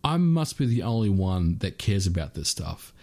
[0.08, 2.94] I must be the only one that cares about this stuff.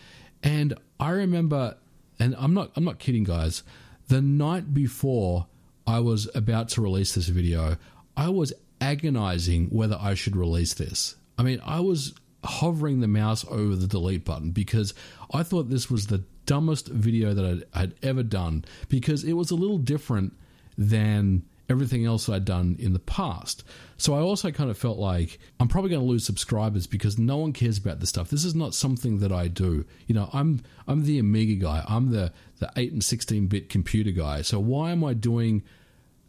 [0.42, 1.78] And I remember
[2.18, 3.62] and I'm not I'm not kidding guys
[4.08, 5.46] the night before
[5.86, 7.78] I was about to release this video,
[8.18, 11.16] I was agonizing whether I should release this.
[11.38, 14.96] I mean, I was hovering the mouse over the delete button because
[15.32, 19.52] I thought this was the dumbest video that I'd, I'd ever done because it was
[19.52, 20.34] a little different
[20.76, 23.64] than everything else I'd done in the past.
[23.98, 27.38] So I also kind of felt like I'm probably going to lose subscribers because no
[27.38, 28.30] one cares about this stuff.
[28.30, 29.86] This is not something that I do.
[30.08, 31.84] You know, I'm I'm the Amiga guy.
[31.88, 34.42] I'm the the 8 and 16 bit computer guy.
[34.42, 35.64] So why am I doing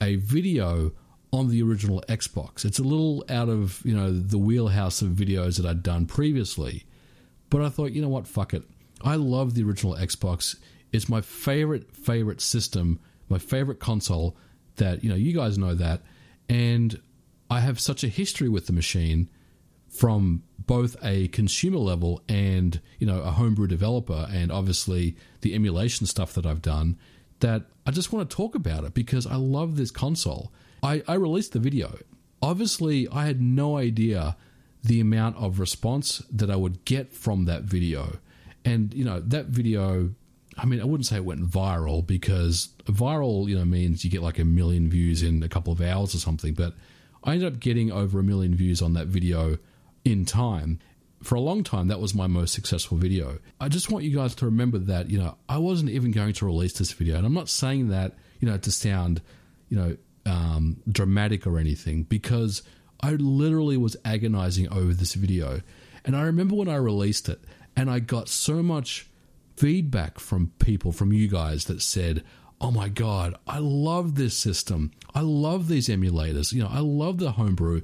[0.00, 0.92] a video
[1.32, 2.64] on the original Xbox?
[2.64, 6.84] It's a little out of, you know, the wheelhouse of videos that I'd done previously.
[7.50, 8.64] But I thought, you know what, fuck it.
[9.02, 10.56] I love the original Xbox.
[10.92, 14.36] It's my favorite favorite system, my favorite console
[14.76, 16.02] that you know you guys know that,
[16.48, 17.00] and
[17.50, 19.28] I have such a history with the machine
[19.88, 26.06] from both a consumer level and you know a homebrew developer, and obviously the emulation
[26.06, 26.98] stuff that I've done.
[27.40, 30.52] That I just want to talk about it because I love this console.
[30.82, 31.98] I, I released the video.
[32.40, 34.36] Obviously, I had no idea
[34.82, 38.18] the amount of response that I would get from that video.
[38.64, 40.14] And, you know, that video
[40.56, 44.22] I mean, I wouldn't say it went viral because viral, you know, means you get
[44.22, 46.54] like a million views in a couple of hours or something.
[46.54, 46.74] But
[47.24, 49.58] I ended up getting over a million views on that video
[50.04, 50.78] in time.
[51.22, 53.38] For a long time, that was my most successful video.
[53.60, 56.46] I just want you guys to remember that, you know, I wasn't even going to
[56.46, 57.16] release this video.
[57.16, 59.20] And I'm not saying that, you know, to sound,
[59.68, 62.62] you know, um, dramatic or anything because
[63.00, 65.60] I literally was agonizing over this video.
[66.04, 67.40] And I remember when I released it
[67.76, 69.08] and I got so much
[69.56, 72.22] feedback from people, from you guys that said,
[72.60, 74.92] oh my God, I love this system.
[75.14, 76.52] I love these emulators.
[76.52, 77.82] You know, I love the homebrew.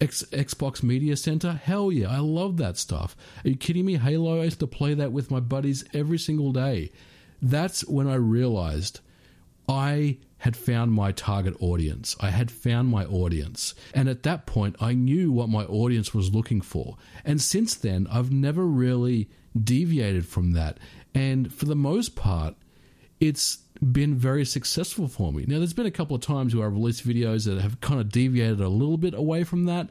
[0.00, 3.16] X- Xbox Media Center, hell yeah, I love that stuff.
[3.44, 3.96] Are you kidding me?
[3.96, 6.90] Halo, I used to play that with my buddies every single day.
[7.40, 9.00] That's when I realized
[9.68, 12.16] I had found my target audience.
[12.20, 13.74] I had found my audience.
[13.94, 16.96] And at that point, I knew what my audience was looking for.
[17.24, 20.78] And since then, I've never really deviated from that.
[21.14, 22.54] And for the most part,
[23.20, 23.58] it's
[23.92, 25.44] been very successful for me.
[25.46, 28.10] Now, there's been a couple of times where I've released videos that have kind of
[28.10, 29.90] deviated a little bit away from that.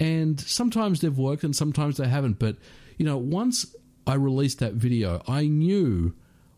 [0.00, 2.38] And sometimes they've worked and sometimes they haven't.
[2.38, 2.56] But,
[2.96, 3.74] you know, once
[4.06, 6.14] I released that video, I knew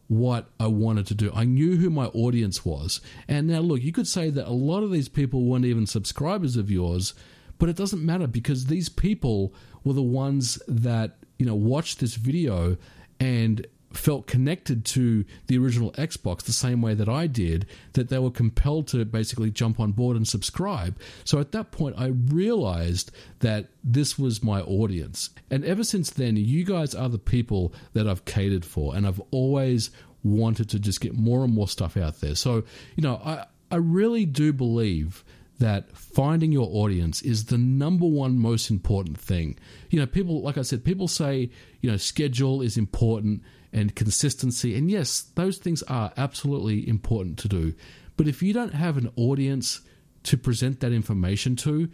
[0.09, 1.31] what I wanted to do.
[1.35, 3.01] I knew who my audience was.
[3.29, 6.57] And now, look, you could say that a lot of these people weren't even subscribers
[6.57, 7.15] of yours,
[7.61, 9.55] But it doesn't matter because these people
[9.85, 12.79] were the ones that, you know, watched this video
[13.21, 18.19] and felt connected to the original Xbox the same way that I did, that they
[18.19, 20.99] were compelled to basically jump on board and subscribe.
[21.25, 23.11] So at that point, I realized
[23.41, 25.31] that this was my audience.
[25.51, 29.21] And ever since then, you guys are the people that I've catered for, and I've
[29.31, 29.91] always
[30.23, 32.35] wanted to just get more and more stuff out there.
[32.35, 32.65] So,
[32.95, 35.25] you know, I, I really do believe
[35.59, 39.59] that finding your audience is the number one most important thing.
[39.91, 43.43] You know, people, like I said, people say, you know, schedule is important
[43.73, 44.77] and consistency.
[44.77, 47.75] And yes, those things are absolutely important to do.
[48.17, 49.81] But if you don't have an audience
[50.25, 51.89] to present that information to,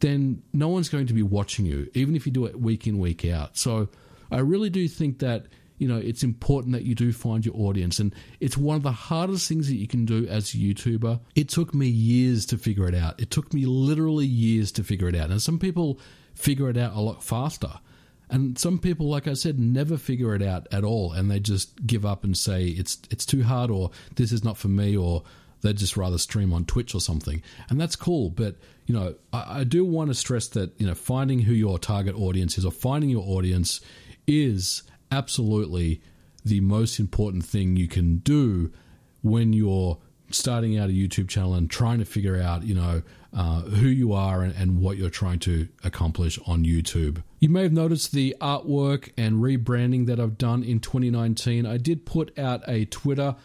[0.00, 2.98] then no one's going to be watching you, even if you do it week in,
[2.98, 3.56] week out.
[3.56, 3.88] So
[4.30, 5.46] I really do think that
[5.78, 8.92] you know it's important that you do find your audience and it's one of the
[8.92, 12.86] hardest things that you can do as a youtuber it took me years to figure
[12.86, 15.98] it out it took me literally years to figure it out and some people
[16.34, 17.72] figure it out a lot faster
[18.30, 21.86] and some people, like I said, never figure it out at all, and they just
[21.86, 25.24] give up and say it's it's too hard, or this is not for me, or
[25.62, 28.30] they'd just rather stream on Twitch or something, and that's cool.
[28.30, 28.56] But
[28.86, 32.14] you know, I, I do want to stress that you know finding who your target
[32.14, 33.80] audience is, or finding your audience,
[34.26, 36.00] is absolutely
[36.44, 38.72] the most important thing you can do
[39.22, 39.98] when you're
[40.30, 43.02] starting out a YouTube channel and trying to figure out, you know,
[43.32, 47.22] uh, who you are and, and, what you're trying to accomplish on YouTube.
[47.38, 51.64] You may have noticed the artwork and rebranding that I've done in 2019.
[51.64, 53.36] I did put out a Twitter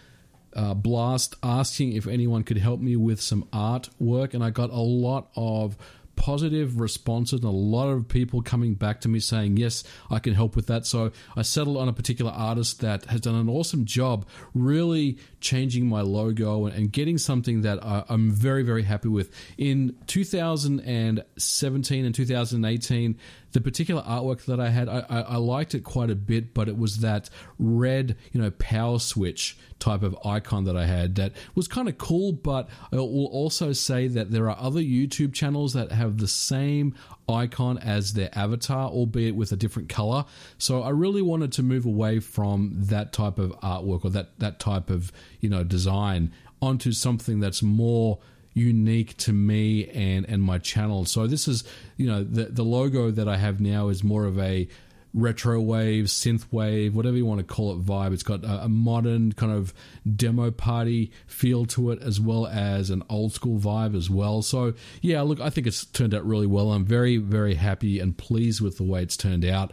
[0.56, 4.82] uh, blast asking if anyone could help me with some artwork, and I got a
[4.82, 5.78] lot of
[6.16, 10.34] positive responses and a lot of people coming back to me saying, Yes, I can
[10.34, 10.86] help with that.
[10.86, 15.88] So I settled on a particular artist that has done an awesome job really changing
[15.88, 19.32] my logo and, getting something that I'm very, very happy with.
[19.58, 23.18] In 2017 and 2018,
[23.56, 26.68] the particular artwork that I had, I, I, I, liked it quite a bit, but
[26.68, 31.32] it was that red, you know, power switch type of icon that I had that
[31.56, 32.34] was kind of cool.
[32.34, 36.96] But I will also say that there are other YouTube channels that have the same
[37.30, 40.26] icon as their avatar, albeit with a different color.
[40.58, 44.60] So I really wanted to move away from that type of artwork or that that
[44.60, 48.20] type of you know design onto something that's more
[48.56, 51.06] unique to me and and my channel.
[51.06, 51.64] So this is
[51.98, 54.68] you know the the logo that I have now is more of a
[55.14, 58.14] retro wave, synth wave, whatever you want to call it vibe.
[58.14, 59.74] It's got a, a, modern kind of
[60.16, 64.42] demo party feel to it, as well as an old school vibe as well.
[64.42, 66.72] So yeah, look, I think it's turned out really well.
[66.72, 69.72] I'm very very happy and pleased with the way it's turned out.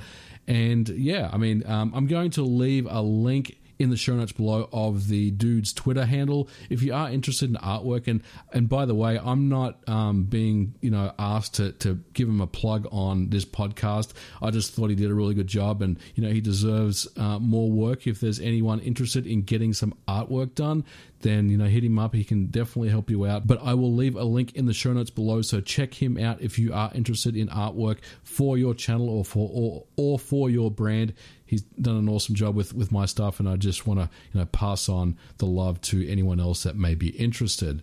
[0.48, 4.32] And yeah, I mean, um, I'm going to leave a link in the show notes
[4.32, 8.06] below of the dude's Twitter handle if you are interested in artwork.
[8.06, 8.22] And
[8.52, 12.40] and by the way, I'm not um, being you know asked to to give him
[12.40, 14.12] a plug on this podcast.
[14.40, 17.38] I just thought he did a really good job, and you know he deserves uh,
[17.38, 18.06] more work.
[18.06, 20.84] If there's anyone interested in getting some artwork done,
[21.20, 22.14] then you know hit him up.
[22.14, 23.46] He can definitely help you out.
[23.46, 26.40] But I will leave a link in the show notes below, so check him out
[26.40, 30.70] if you are interested in artwork for your channel or for or, or for your
[30.70, 31.14] brand
[31.52, 34.40] he's done an awesome job with with my stuff, and I just want to you
[34.40, 37.82] know pass on the love to anyone else that may be interested.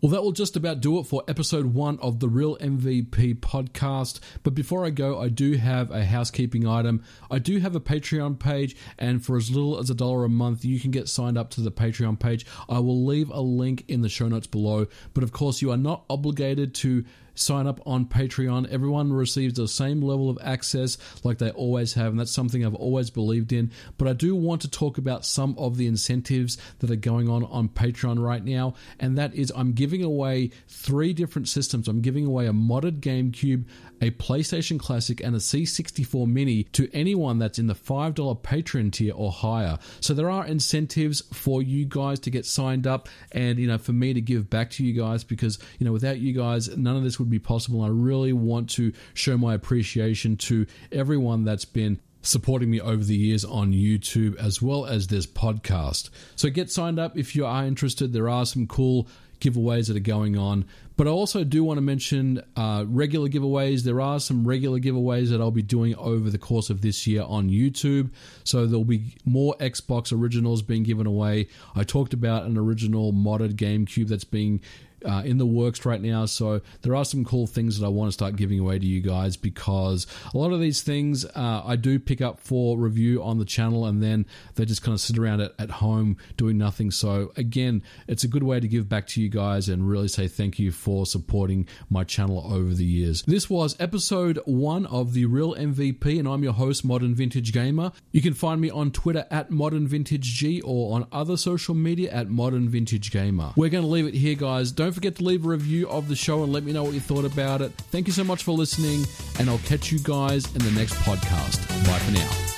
[0.00, 4.20] Well, that will just about do it for episode one of the Real MVP podcast.
[4.44, 7.02] But before I go, I do have a housekeeping item.
[7.28, 10.64] I do have a Patreon page, and for as little as a dollar a month,
[10.64, 12.46] you can get signed up to the Patreon page.
[12.68, 14.86] I will leave a link in the show notes below.
[15.12, 17.04] But of course, you are not obligated to
[17.36, 18.68] sign up on Patreon.
[18.70, 22.74] Everyone receives the same level of access like they always have, and that's something I've
[22.74, 23.70] always believed in.
[23.98, 27.44] But I do want to talk about some of the incentives that are going on
[27.44, 31.88] on Patreon right now, and that is I'm giving away three different systems.
[31.88, 33.64] I'm giving away a modded GameCube,
[34.00, 39.14] a PlayStation Classic, and a C64 Mini to anyone that's in the $5 Patreon tier
[39.14, 39.78] or higher.
[40.00, 43.92] So there are incentives for you guys to get signed up and, you know, for
[43.92, 47.04] me to give back to you guys because, you know, without you guys, none of
[47.04, 47.82] this would be possible.
[47.82, 53.14] I really want to show my appreciation to everyone that's been supporting me over the
[53.14, 56.10] years on YouTube as well as this podcast.
[56.34, 58.12] So get signed up if you are interested.
[58.12, 59.08] There are some cool
[59.40, 60.64] giveaways that are going on.
[60.96, 63.82] But I also do want to mention uh, regular giveaways.
[63.82, 67.22] There are some regular giveaways that I'll be doing over the course of this year
[67.22, 68.10] on YouTube.
[68.44, 71.48] So there'll be more Xbox originals being given away.
[71.74, 74.60] I talked about an original modded GameCube that's being
[75.06, 76.26] uh, in the works right now.
[76.26, 79.00] So there are some cool things that I want to start giving away to you
[79.00, 83.38] guys because a lot of these things uh, I do pick up for review on
[83.38, 86.90] the channel and then they just kind of sit around at, at home doing nothing.
[86.90, 90.28] So again, it's a good way to give back to you guys and really say
[90.28, 93.22] thank you for supporting my channel over the years.
[93.22, 97.92] This was episode one of The Real MVP, and I'm your host, Modern Vintage Gamer.
[98.12, 102.10] You can find me on Twitter at Modern Vintage G or on other social media
[102.10, 103.52] at Modern Vintage Gamer.
[103.56, 104.72] We're going to leave it here, guys.
[104.72, 107.00] Don't forget to leave a review of the show and let me know what you
[107.00, 107.70] thought about it.
[107.92, 109.04] Thank you so much for listening,
[109.38, 111.68] and I'll catch you guys in the next podcast.
[111.86, 112.55] Bye for now.